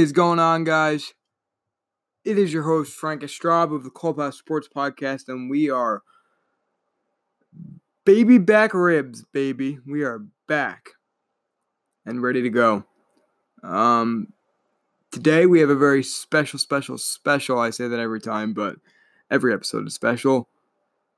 [0.00, 1.12] is going on, guys?
[2.24, 6.02] It is your host, Frank Astrab of the Clubhouse Sports Podcast, and we are
[8.06, 9.78] baby back ribs, baby.
[9.86, 10.92] We are back
[12.06, 12.84] and ready to go.
[13.62, 14.32] Um,
[15.12, 17.58] today we have a very special, special, special.
[17.58, 18.76] I say that every time, but
[19.30, 20.48] every episode is special.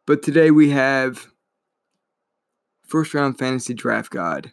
[0.07, 1.29] But today we have
[2.85, 4.53] first round fantasy draft guide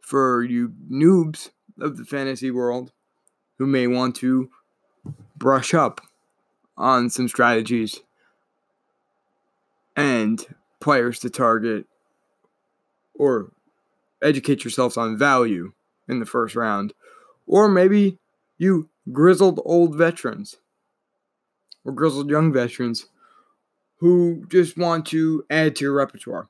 [0.00, 2.90] for you noobs of the fantasy world
[3.62, 4.50] who may want to
[5.36, 6.00] brush up
[6.76, 8.00] on some strategies
[9.94, 10.44] and
[10.80, 11.86] players to target
[13.14, 13.52] or
[14.20, 15.72] educate yourselves on value
[16.08, 16.92] in the first round.
[17.46, 18.18] Or maybe
[18.58, 20.56] you grizzled old veterans
[21.84, 23.06] or grizzled young veterans
[23.98, 26.48] who just want to add to your repertoire.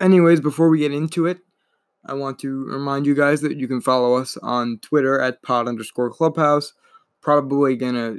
[0.00, 1.38] Anyways, before we get into it,
[2.04, 5.68] I want to remind you guys that you can follow us on Twitter at pod
[5.68, 6.72] underscore clubhouse.
[7.20, 8.16] Probably gonna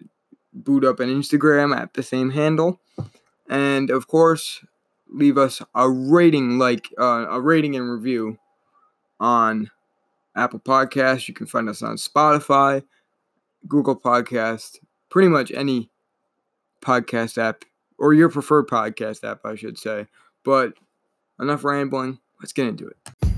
[0.53, 2.79] boot up an Instagram at the same handle.
[3.49, 4.63] And of course,
[5.09, 8.37] leave us a rating like uh, a rating and review
[9.19, 9.69] on
[10.35, 11.27] Apple Podcasts.
[11.27, 12.83] You can find us on Spotify,
[13.67, 14.77] Google Podcast,
[15.09, 15.89] pretty much any
[16.81, 17.65] podcast app
[17.97, 20.07] or your preferred podcast app, I should say.
[20.43, 20.73] But
[21.39, 22.19] enough rambling.
[22.39, 23.30] Let's get into it.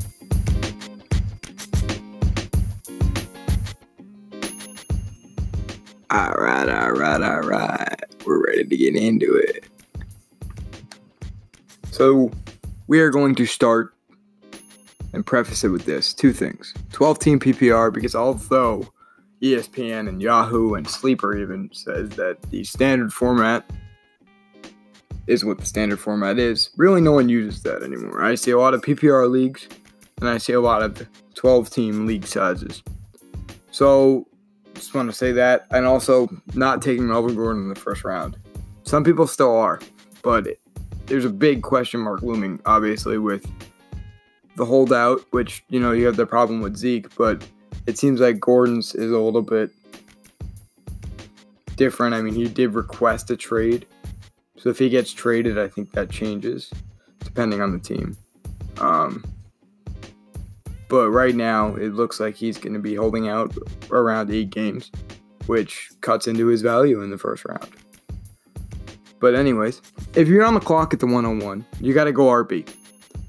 [6.13, 8.03] All right, all right, all right.
[8.23, 9.65] We're ready to get into it.
[11.89, 12.29] So,
[12.85, 13.95] we are going to start
[15.13, 18.87] and preface it with this two things 12 team PPR, because although
[19.41, 23.67] ESPN and Yahoo and Sleeper even says that the standard format
[25.25, 28.23] is what the standard format is, really no one uses that anymore.
[28.23, 29.67] I see a lot of PPR leagues
[30.19, 32.83] and I see a lot of 12 team league sizes.
[33.71, 34.27] So,
[34.83, 38.37] just want to say that, and also not taking Melvin Gordon in the first round.
[38.83, 39.79] Some people still are,
[40.21, 40.45] but
[41.05, 43.49] there's a big question mark looming, obviously, with
[44.57, 47.47] the holdout, which, you know, you have the problem with Zeke, but
[47.87, 49.71] it seems like Gordon's is a little bit
[51.77, 52.13] different.
[52.13, 53.85] I mean, he did request a trade.
[54.57, 56.71] So if he gets traded, I think that changes
[57.19, 58.17] depending on the team.
[58.79, 59.23] Um,
[60.93, 63.51] but right now, it looks like he's going to be holding out
[63.89, 64.91] around eight games,
[65.47, 67.67] which cuts into his value in the first round.
[69.19, 69.81] But, anyways,
[70.13, 72.69] if you're on the clock at the 101, you got to go RB.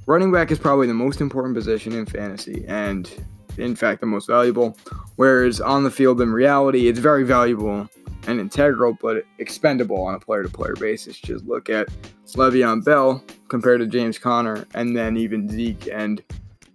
[0.04, 3.10] Running back is probably the most important position in fantasy, and
[3.56, 4.76] in fact, the most valuable.
[5.16, 7.88] Whereas on the field, in reality, it's very valuable
[8.26, 11.18] and integral, but expendable on a player to player basis.
[11.18, 11.88] Just look at
[12.26, 16.22] Le'Veon Bell compared to James Conner, and then even Zeke and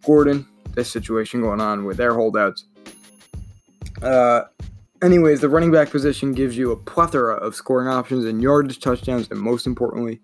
[0.03, 0.47] Gordon
[0.79, 2.65] this situation going on with their holdouts.
[4.01, 4.43] Uh,
[5.01, 9.29] anyways, the running back position gives you a plethora of scoring options and yardage touchdowns,
[9.29, 10.21] and most importantly,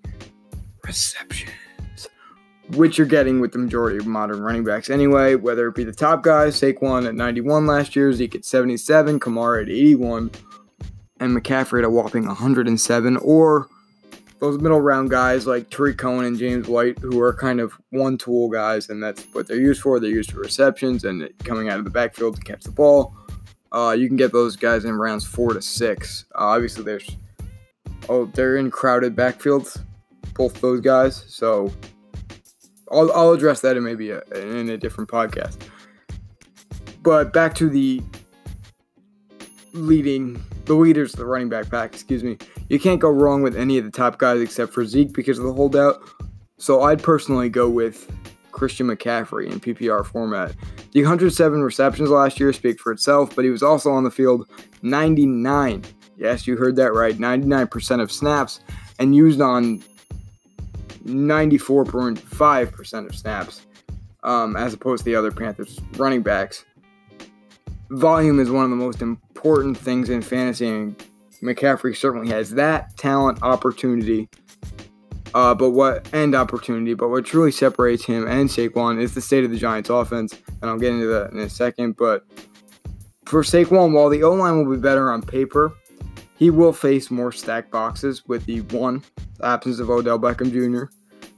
[0.83, 2.07] receptions,
[2.69, 5.91] which you're getting with the majority of modern running backs anyway, whether it be the
[5.91, 10.31] top guys, Saquon at 91 last year, Zeke at 77, Kamara at 81,
[11.19, 13.67] and McCaffrey at a whopping 107, or
[14.39, 18.17] those middle round guys like Tarik Cohen and James White, who are kind of one
[18.17, 19.99] tool guys, and that's what they're used for.
[19.99, 23.15] They're used for receptions and coming out of the backfield to catch the ball.
[23.71, 26.25] Uh, you can get those guys in rounds four to six.
[26.35, 27.09] Uh, obviously, there's
[28.09, 29.81] oh they're in crowded backfields,
[30.33, 31.25] both those guys.
[31.27, 31.71] So
[32.91, 35.57] I'll, I'll address that in maybe a, in a different podcast.
[37.01, 38.01] But back to the
[39.73, 42.37] leading the leaders the running back pack, excuse me.
[42.69, 45.45] You can't go wrong with any of the top guys except for Zeke because of
[45.45, 46.01] the holdout.
[46.57, 48.09] So I'd personally go with
[48.51, 50.55] Christian McCaffrey in PPR format.
[50.93, 54.49] The 107 receptions last year speak for itself, but he was also on the field
[54.81, 55.83] 99.
[56.17, 57.17] Yes, you heard that right.
[57.17, 58.61] 99% of snaps
[58.97, 59.83] and used on
[61.03, 63.65] 94.5% of snaps,
[64.23, 66.65] um, as opposed to the other Panthers running backs.
[67.89, 70.95] Volume is one of the most important things in fantasy, and
[71.45, 74.29] McCaffrey certainly has that talent, opportunity,
[75.33, 76.93] uh, but what and opportunity.
[76.93, 80.69] But what truly separates him and Saquon is the state of the Giants' offense, and
[80.69, 81.97] I'll get into that in a second.
[81.97, 82.25] But
[83.25, 85.73] for Saquon, while the O line will be better on paper,
[86.37, 89.03] he will face more stacked boxes with the one
[89.41, 90.91] absence of Odell Beckham Jr.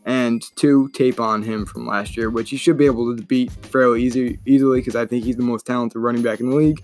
[0.06, 3.52] and two tape on him from last year, which he should be able to beat
[3.52, 6.84] fairly easy easily because I think he's the most talented running back in the league.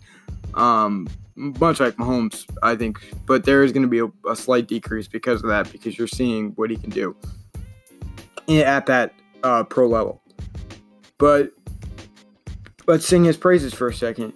[0.56, 4.68] Um, much like Mahomes, I think, but there is going to be a, a, slight
[4.68, 7.16] decrease because of that, because you're seeing what he can do
[8.50, 9.14] at that
[9.44, 10.22] uh, pro level.
[11.18, 11.52] But
[12.86, 14.34] let's sing his praises for a second.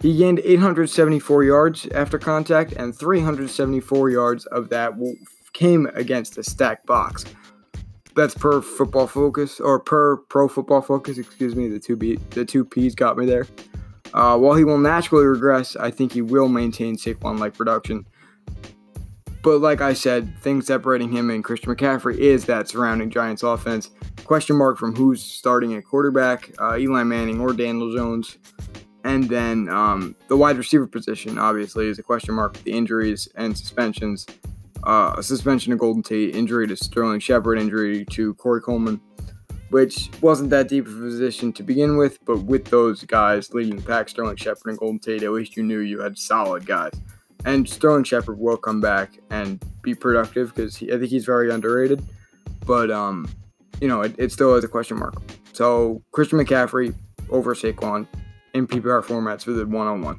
[0.00, 4.94] He gained 874 yards after contact, and 374 yards of that
[5.52, 7.24] came against a stacked box.
[8.16, 11.68] That's per football focus or per pro football focus, excuse me.
[11.68, 13.46] The two B, the two P's got me there.
[14.12, 18.06] Uh, while he will naturally regress, I think he will maintain Saquon like production.
[19.42, 23.90] But like I said, things separating him and Christian McCaffrey is that surrounding Giants offense.
[24.24, 28.36] Question mark from who's starting at quarterback, uh, Eli Manning or Daniel Jones.
[29.02, 33.28] And then um, the wide receiver position, obviously, is a question mark with the injuries
[33.34, 34.26] and suspensions.
[34.84, 39.00] Uh, a suspension to Golden Tate, injury to Sterling Shepard, injury to Corey Coleman,
[39.70, 43.76] which wasn't that deep of a position to begin with, but with those guys leading
[43.76, 46.92] the pack, Sterling Shepard and Golden Tate, at least you knew you had solid guys.
[47.44, 52.02] And Sterling Shepard will come back and be productive because I think he's very underrated.
[52.66, 53.28] But, um,
[53.80, 55.14] you know, it, it still is a question mark.
[55.52, 56.94] So, Christian McCaffrey
[57.30, 58.06] over Saquon
[58.54, 60.18] in PPR formats for the one on one.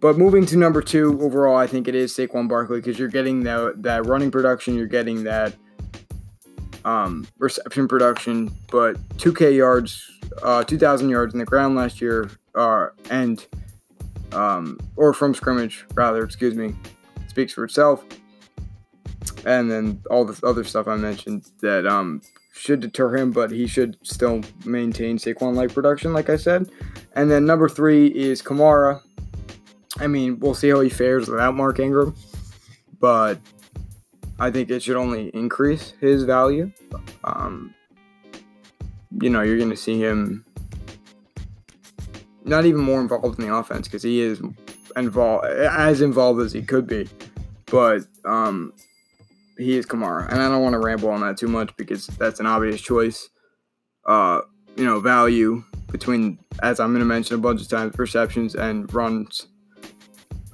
[0.00, 3.44] But moving to number two, overall, I think it is Saquon Barkley because you're getting
[3.44, 5.54] that, that running production, you're getting that
[6.84, 10.10] um, reception production, but 2K yards,
[10.42, 13.46] uh, 2,000 yards in the ground last year, uh, and
[14.32, 16.74] um, or from scrimmage, rather, excuse me,
[17.28, 18.04] speaks for itself.
[19.44, 22.22] And then all the other stuff I mentioned that um,
[22.52, 26.70] should deter him, but he should still maintain Saquon like production, like I said.
[27.14, 29.00] And then number three is Kamara.
[29.98, 32.14] I mean, we'll see how he fares without Mark Ingram,
[33.00, 33.38] but
[34.40, 36.72] I think it should only increase his value.
[37.24, 37.74] Um,
[39.20, 40.46] you know, you're going to see him
[42.44, 44.40] not even more involved in the offense because he is
[44.96, 47.06] involved as involved as he could be.
[47.66, 48.72] But um,
[49.58, 52.40] he is Kamara, and I don't want to ramble on that too much because that's
[52.40, 53.28] an obvious choice.
[54.06, 54.40] Uh,
[54.74, 58.92] you know, value between, as I'm going to mention a bunch of times, receptions and
[58.94, 59.46] runs.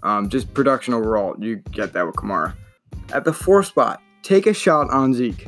[0.03, 2.55] Um, just production overall, you get that with Kamara.
[3.13, 5.47] At the four spot, take a shot on Zeke.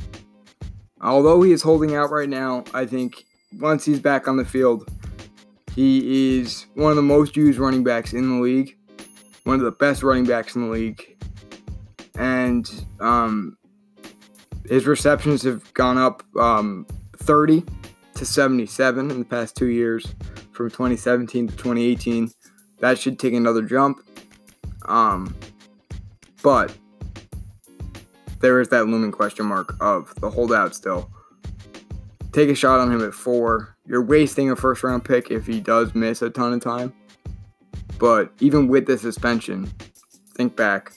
[1.01, 3.25] Although he is holding out right now, I think
[3.61, 4.89] once he's back on the field,
[5.75, 8.77] he is one of the most used running backs in the league,
[9.45, 11.17] one of the best running backs in the league.
[12.17, 12.69] And
[13.01, 13.57] um,
[14.69, 17.65] his receptions have gone up um, 30
[18.15, 20.15] to 77 in the past two years
[20.53, 22.31] from 2017 to 2018.
[22.81, 24.01] That should take another jump.
[24.87, 25.37] Um,
[26.43, 26.77] but
[28.41, 31.11] there is that looming question mark of the holdout still.
[32.33, 35.61] Take a shot on him at four you're wasting a first round pick if he
[35.61, 36.93] does miss a ton of time.
[37.99, 39.73] But even with the suspension,
[40.35, 40.93] think back,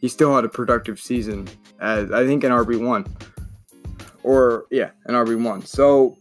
[0.00, 1.46] he still had a productive season
[1.80, 3.06] as I think an RB1.
[4.22, 5.66] Or, yeah, an RB1.
[5.66, 6.16] So,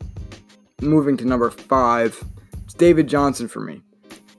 [0.82, 2.22] moving to number five,
[2.66, 3.82] it's David Johnson for me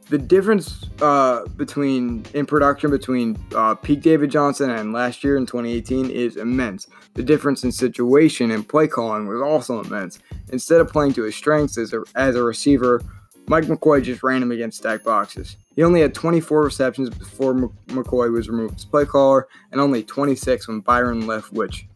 [0.08, 5.46] the difference uh, between in production between uh, peak David Johnson and last year in
[5.46, 6.86] 2018 is immense.
[7.14, 10.18] The difference in situation and play calling was also immense.
[10.50, 13.00] Instead of playing to his strengths as a, as a receiver,
[13.46, 15.56] Mike McCoy just ran him against stacked boxes.
[15.76, 17.54] He only had 24 receptions before
[17.88, 21.86] McCoy was removed as play caller, and only 26 when Byron Leftwich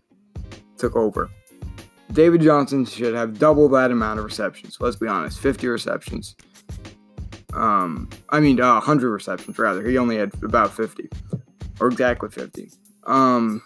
[0.77, 1.31] took over.
[2.13, 4.79] David Johnson should have double that amount of receptions.
[4.81, 6.37] Let's be honest, 50 receptions.
[7.55, 9.87] Um, I mean, uh, 100 receptions rather.
[9.89, 11.09] He only had about 50,
[11.81, 12.71] or exactly 50.
[13.07, 13.63] Um,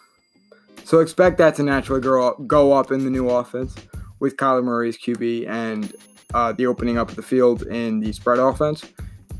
[0.84, 3.74] so expect that to naturally grow up, go up in the new offense
[4.20, 5.94] with Kyler Murray's QB and
[6.34, 8.84] uh, the opening up of the field in the spread offense.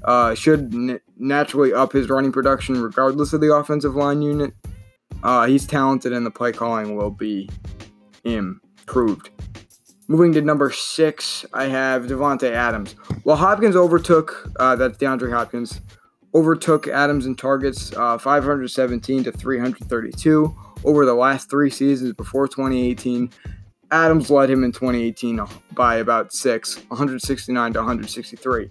[0.04, 4.52] Uh, should n- naturally up his running production regardless of the offensive line unit.
[5.22, 7.48] Uh, he's talented and the play calling will be
[8.24, 9.30] improved.
[10.08, 12.92] Moving to number six, I have Davante Adams.
[13.22, 15.80] While Hopkins overtook, uh, that's DeAndre Hopkins,
[16.34, 23.30] overtook Adams in targets uh, 517 to 332 over the last three seasons before 2018.
[23.90, 25.40] Adams led him in 2018
[25.72, 28.70] by about six, 169 to 163.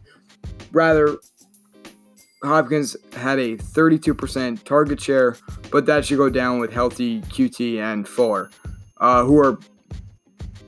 [0.72, 1.18] Rather,
[2.44, 5.38] Hopkins had a 32% target share,
[5.72, 8.50] but that should go down with healthy Coutee and Fuller,
[8.98, 9.60] uh, who are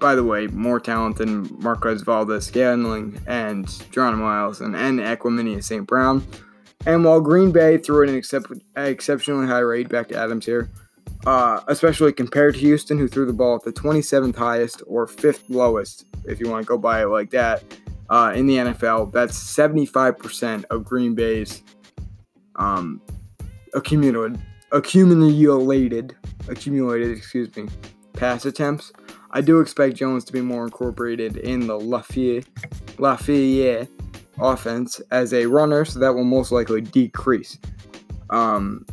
[0.03, 5.87] by the way, more talent than Marquez Valdes-Scantling and Geronimo Allison and Equanimeous St.
[5.87, 6.27] Brown.
[6.85, 10.69] And while Green Bay threw an excep- exceptionally high rate back to Adams here,
[11.25, 15.49] uh, especially compared to Houston, who threw the ball at the 27th highest or fifth
[15.49, 17.63] lowest, if you want to go by it like that,
[18.09, 19.13] uh, in the NFL.
[19.13, 21.63] That's 75% of Green Bay's
[22.57, 22.99] um,
[23.73, 24.37] accumulated,
[24.73, 26.13] accumulated,
[26.49, 27.69] accumulated, excuse me,
[28.11, 28.91] pass attempts.
[29.33, 32.45] I do expect Jones to be more incorporated in the LaFleur,
[34.39, 37.57] offense as a runner, so that will most likely decrease
[38.29, 38.85] um,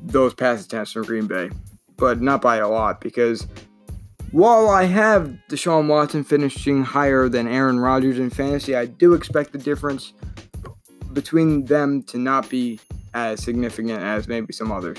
[0.00, 1.50] those pass attempts from Green Bay,
[1.96, 3.48] but not by a lot because
[4.30, 9.50] while I have Deshaun Watson finishing higher than Aaron Rodgers in fantasy, I do expect
[9.50, 10.12] the difference
[11.12, 12.78] between them to not be
[13.12, 14.98] as significant as maybe some others.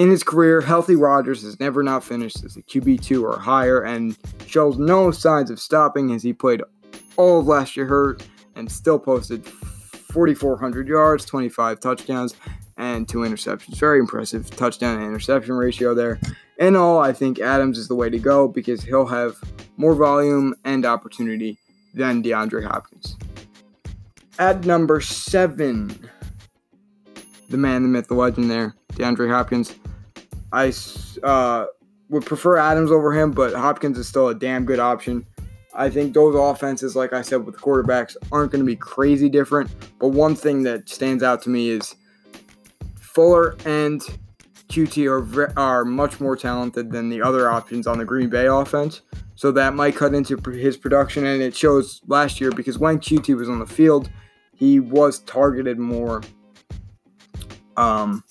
[0.00, 4.16] In his career, healthy Rodgers has never not finished as a QB2 or higher and
[4.46, 6.62] shows no signs of stopping as he played
[7.18, 8.26] all of last year hurt
[8.56, 12.34] and still posted 4,400 yards, 25 touchdowns,
[12.78, 13.78] and two interceptions.
[13.78, 16.18] Very impressive touchdown and interception ratio there
[16.56, 19.36] in all, I think Adams is the way to go because he'll have
[19.76, 21.58] more volume and opportunity
[21.92, 23.18] than DeAndre Hopkins.
[24.38, 26.08] At number seven,
[27.50, 29.74] the man, the myth, the legend there, DeAndre Hopkins.
[30.52, 30.72] I
[31.22, 31.66] uh,
[32.08, 35.26] would prefer Adams over him, but Hopkins is still a damn good option.
[35.74, 39.28] I think those offenses, like I said, with the quarterbacks, aren't going to be crazy
[39.28, 39.70] different.
[39.98, 41.94] But one thing that stands out to me is
[42.96, 44.02] Fuller and
[44.68, 49.02] Coutee are are much more talented than the other options on the Green Bay offense.
[49.36, 53.36] So that might cut into his production, and it shows last year because when Coutee
[53.36, 54.10] was on the field,
[54.54, 56.22] he was targeted more
[57.76, 58.22] um,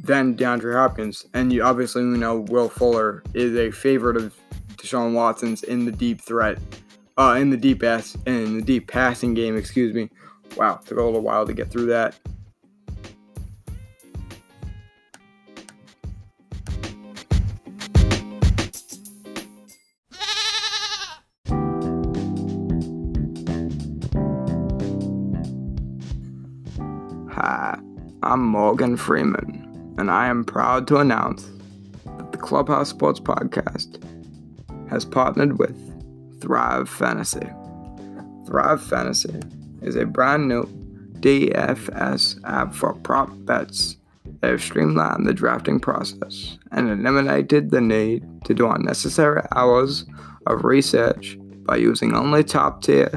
[0.00, 1.26] than DeAndre Hopkins.
[1.34, 4.34] And you obviously know Will Fuller is a favorite of
[4.76, 6.58] Deshaun Watson's in the deep threat,
[7.16, 9.56] uh, in the deep ass, in the deep passing game.
[9.56, 10.08] Excuse me.
[10.56, 12.18] Wow, took a little while to get through that.
[27.30, 27.78] Hi,
[28.22, 31.48] I'm Morgan Freeman, and I am proud to announce
[32.16, 34.02] that the Clubhouse Sports Podcast
[34.88, 35.76] has partnered with
[36.40, 37.46] Thrive Fantasy.
[38.46, 39.40] Thrive Fantasy
[39.82, 40.64] is a brand new
[41.20, 43.96] DFS app for prop bets.
[44.40, 50.06] They have streamlined the drafting process and eliminated the need to do unnecessary hours
[50.46, 53.10] of research by using only top tier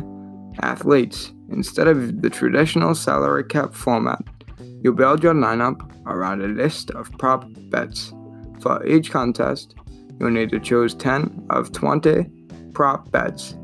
[0.62, 4.24] athletes Instead of the traditional salary cap format,
[4.84, 8.14] you build your lineup around a list of prop bets.
[8.62, 9.76] For each contest,
[10.20, 12.26] you'll need to choose 10 of 20
[12.74, 13.56] prop bets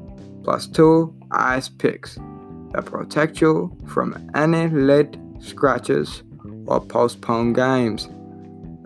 [0.44, 2.18] plus 2 ice picks
[2.72, 6.24] that protect you from any late scratches
[6.66, 8.10] or postponed games.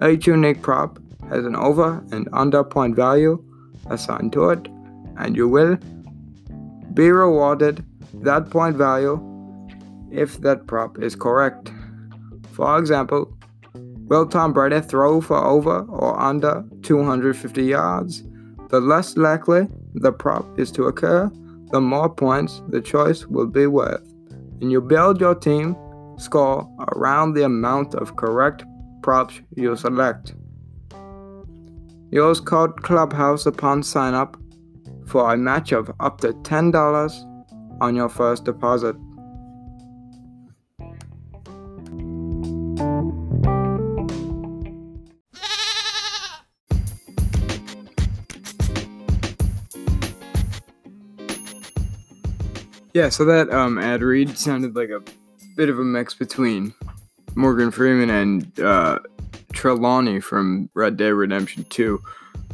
[0.04, 3.44] Each unique prop has an over and under point value
[3.90, 4.68] assigned to it,
[5.18, 5.78] and you will
[6.94, 7.86] be rewarded
[8.16, 9.20] that point value
[10.12, 11.72] if that prop is correct.
[12.52, 13.34] For example,
[13.74, 18.24] will Tom Brady throw for over or under 250 yards?
[18.70, 21.32] The less likely the prop is to occur,
[21.72, 24.02] the more points the choice will be worth.
[24.62, 25.76] And you build your team
[26.18, 28.64] score around the amount of correct
[29.02, 30.36] props you select.
[32.12, 34.38] Use code Clubhouse upon sign up
[35.06, 38.96] for a match of up to $10 on your first deposit.
[53.02, 55.02] Yeah, so that um, ad read sounded like a
[55.58, 56.72] bit of a mix between
[57.34, 59.00] Morgan Freeman and uh,
[59.54, 62.00] Trelawny from Red Dead Redemption 2.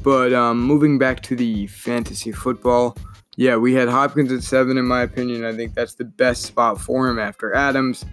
[0.04, 2.98] But um, moving back to the fantasy football,
[3.36, 5.44] yeah, we had Hopkins at seven, in my opinion.
[5.44, 8.06] I think that's the best spot for him after Adams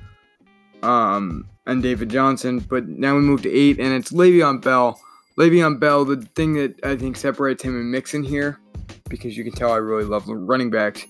[0.83, 2.59] um, and David Johnson.
[2.59, 5.01] But now we move to eight, and it's Le'Veon Bell.
[5.39, 8.59] Le'Veon Bell, the thing that I think separates him and Mixon here,
[9.09, 11.07] because you can tell I really love running backs,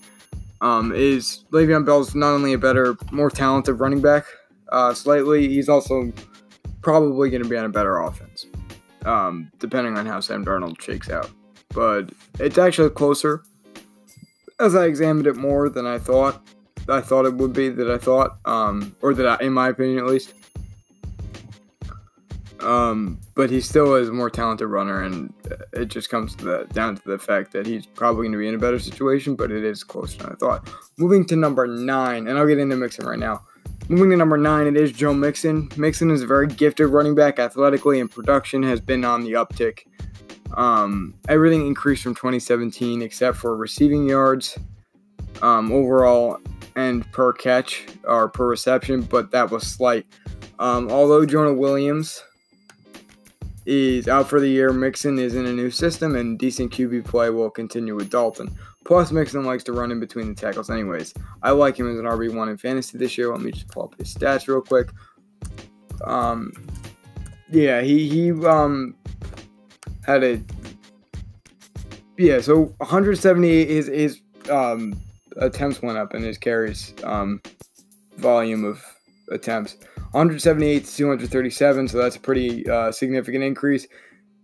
[0.64, 4.24] um, is Le'Veon Bell's not only a better, more talented running back
[4.70, 6.10] uh, slightly, he's also
[6.80, 8.46] probably going to be on a better offense,
[9.04, 11.30] um, depending on how Sam Darnold shakes out.
[11.68, 13.42] But it's actually closer
[14.58, 16.46] as I examined it more than I thought,
[16.88, 19.98] I thought it would be that I thought, um, or that I, in my opinion
[19.98, 20.32] at least.
[22.64, 25.32] Um, but he still is a more talented runner, and
[25.72, 28.48] it just comes to the, down to the fact that he's probably going to be
[28.48, 30.68] in a better situation, but it is closer than I thought.
[30.96, 33.44] Moving to number nine, and I'll get into Mixon right now.
[33.88, 35.68] Moving to number nine, it is Joe Mixon.
[35.76, 39.80] Mixon is a very gifted running back athletically, and production has been on the uptick.
[40.56, 44.56] Um, everything increased from 2017 except for receiving yards
[45.42, 46.38] um, overall
[46.76, 50.06] and per catch or per reception, but that was slight.
[50.58, 52.22] Um, although Jonah Williams
[53.66, 57.30] is out for the year, Mixon is in a new system, and decent QB play
[57.30, 58.54] will continue with Dalton.
[58.84, 61.14] Plus, Mixon likes to run in between the tackles, anyways.
[61.42, 63.30] I like him as an RB1 in fantasy this year.
[63.32, 64.90] Let me just pull up his stats real quick.
[66.04, 66.52] Um,
[67.50, 68.94] yeah, he he um
[70.04, 70.42] had a
[72.18, 72.40] yeah.
[72.40, 75.00] So 178 his his um
[75.36, 77.40] attempts went up and his carries um
[78.16, 78.82] volume of
[79.30, 79.76] attempts
[80.14, 81.88] 178 to 237.
[81.88, 83.86] So that's a pretty uh, significant increase.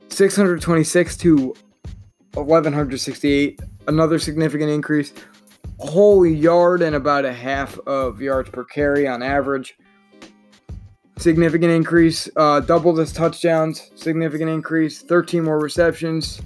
[0.09, 1.55] 626 to
[2.35, 3.61] 1168
[3.91, 5.13] another significant increase.
[5.81, 9.77] A whole yard and about a half of yards per carry on average.
[11.19, 12.29] Significant increase.
[12.37, 13.91] Uh, doubled his touchdowns.
[13.95, 15.03] Significant increase.
[15.03, 16.41] 13 more receptions.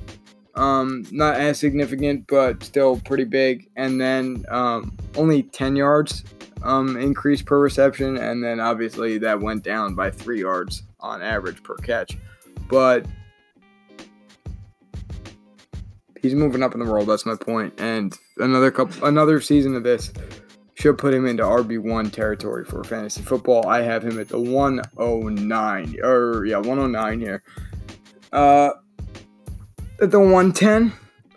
[0.57, 3.69] Um, not as significant, but still pretty big.
[3.76, 6.25] And then um, only 10 yards
[6.64, 8.16] um, increase per reception.
[8.16, 12.16] And then obviously that went down by three yards on average per catch.
[12.68, 13.06] But
[16.21, 17.09] he's moving up in the world.
[17.09, 17.75] That's my point.
[17.78, 20.12] And another couple, another season of this
[20.75, 23.68] should put him into RB one territory for fantasy football.
[23.68, 27.42] I have him at the 109 or yeah 109 here.
[28.33, 28.71] Uh,
[30.00, 30.92] at the 110,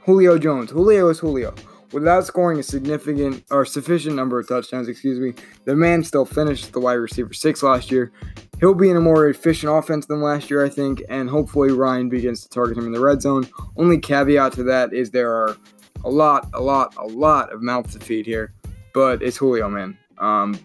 [0.05, 0.72] Julio Jones.
[0.72, 1.53] Julio is Julio.
[1.94, 5.34] Without scoring a significant or sufficient number of touchdowns, excuse me,
[5.65, 8.12] the man still finished the wide receiver six last year.
[8.60, 12.10] He'll be in a more efficient offense than last year, I think, and hopefully Ryan
[12.10, 13.48] begins to target him in the red zone.
[13.77, 15.56] Only caveat to that is there are
[16.03, 18.53] a lot, a lot, a lot of mouths to feed here,
[18.94, 19.98] but it's Julio, man.
[20.17, 20.60] Um,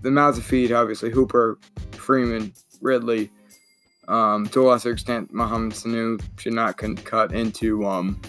[0.00, 1.58] the mouths to feed, obviously, Hooper,
[1.92, 3.30] Freeman, Ridley,
[4.08, 8.20] um, to a lesser extent, Mohamed Sanu should not cut into um,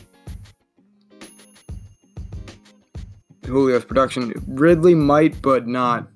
[3.44, 4.34] Julio's production.
[4.48, 6.08] Ridley might, but not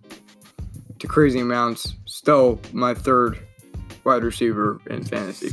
[1.00, 1.96] to crazy amounts.
[2.06, 3.40] Still my third
[4.04, 5.52] wide receiver in fantasy.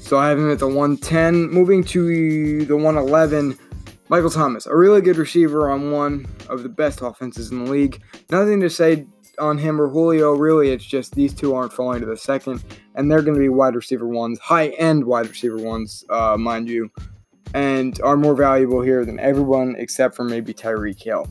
[0.00, 1.50] So I have him at the 110.
[1.50, 3.56] Moving to the 111,
[4.08, 8.02] Michael Thomas, a really good receiver on one of the best offenses in the league.
[8.30, 9.06] Nothing to say
[9.38, 10.70] on him or Julio, really.
[10.70, 12.62] It's just these two aren't falling to the second,
[12.96, 16.68] and they're going to be wide receiver ones, high end wide receiver ones, uh, mind
[16.68, 16.90] you
[17.54, 21.26] and are more valuable here than everyone except for maybe Tyreek Hill.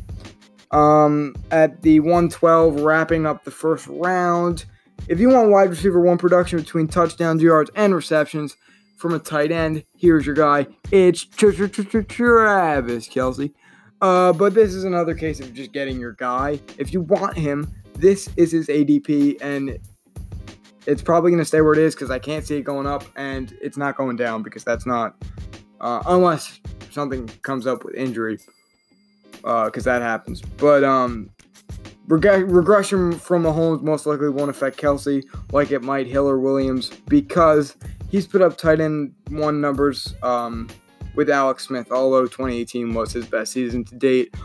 [0.71, 4.65] Um, at the 112, wrapping up the first round.
[5.08, 8.55] If you want wide receiver one production between touchdowns, yards, and receptions
[8.97, 10.67] from a tight end, here's your guy.
[10.91, 11.77] It's Travis
[13.08, 13.53] Kelce.
[14.01, 16.60] Uh, but this is another case of just getting your guy.
[16.77, 19.77] If you want him, this is his ADP, and
[20.86, 23.03] it's probably going to stay where it is because I can't see it going up,
[23.15, 25.15] and it's not going down because that's not
[25.81, 26.59] uh, unless
[26.91, 28.39] something comes up with injury,
[29.31, 30.41] because uh, that happens.
[30.41, 31.29] But um,
[32.07, 36.89] reg- regression from Mahomes most likely won't affect Kelce like it might Hill or Williams
[37.07, 37.75] because
[38.09, 40.67] he's put up tight end one numbers um,
[41.15, 44.35] with Alex Smith, although 2018 was his best season to date.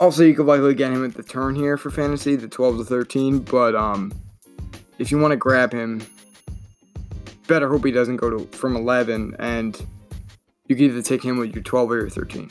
[0.00, 2.84] Also, you could likely get him at the turn here for fantasy, the 12 to
[2.84, 3.38] 13.
[3.38, 4.12] But um,
[4.98, 6.04] if you want to grab him,
[7.46, 9.86] better hope he doesn't go to from 11 and
[10.68, 12.50] you can either take him with your 12 or your 13.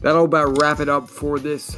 [0.00, 1.76] That'll about wrap it up for this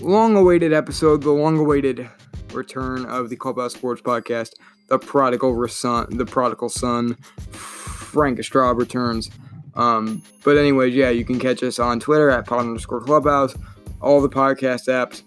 [0.00, 2.08] long-awaited episode, the long-awaited
[2.52, 4.52] return of the Clubhouse Sports Podcast,
[4.88, 7.14] the prodigal son, the prodigal son,
[7.50, 9.30] Frank Astrab returns.
[9.74, 13.54] Um, but anyways, yeah, you can catch us on Twitter at pod underscore clubhouse,
[14.00, 15.22] all the podcast apps,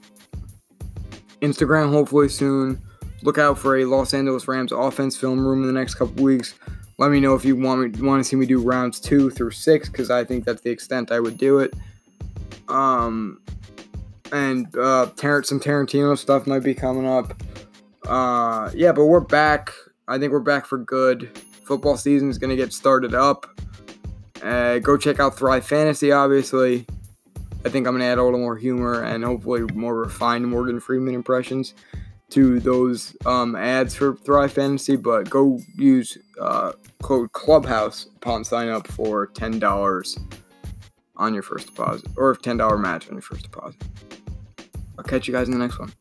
[1.42, 2.82] Instagram hopefully soon.
[3.22, 6.56] Look out for a Los Angeles Rams offense film room in the next couple weeks.
[6.98, 9.52] Let me know if you want me want to see me do rounds two through
[9.52, 11.74] six because I think that's the extent I would do it.
[12.68, 13.42] Um,
[14.32, 17.42] and uh, Tar- some Tarantino stuff might be coming up.
[18.08, 19.74] Uh, yeah, but we're back.
[20.08, 21.38] I think we're back for good.
[21.64, 23.48] Football season is gonna get started up.
[24.42, 26.86] Uh, go check out Thrive Fantasy, obviously.
[27.66, 31.14] I think I'm gonna add a little more humor and hopefully more refined Morgan Freeman
[31.14, 31.74] impressions
[32.32, 38.70] to those um, ads for Thrive Fantasy, but go use uh, code Clubhouse upon sign
[38.70, 40.18] up for ten dollars
[41.16, 43.82] on your first deposit, or ten dollar match on your first deposit.
[44.98, 45.92] I'll catch you guys in the next one.